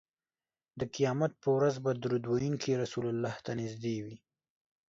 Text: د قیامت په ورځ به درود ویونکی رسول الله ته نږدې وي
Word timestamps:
د 0.79 0.81
قیامت 0.95 1.31
په 1.43 1.49
ورځ 1.55 1.75
به 1.83 1.91
درود 2.03 2.23
ویونکی 2.27 2.71
رسول 2.83 3.05
الله 3.13 3.33
ته 3.45 3.51
نږدې 3.61 3.95
وي 4.05 4.17